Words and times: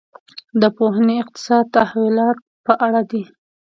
دا 0.61 0.67
پوهنې 0.77 1.15
اقتصادي 1.23 1.69
تحولاتو 1.75 2.41
په 2.65 2.73
اړه 2.85 3.01
دي. 3.11 3.23